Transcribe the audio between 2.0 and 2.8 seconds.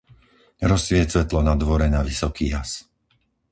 vysoký jas.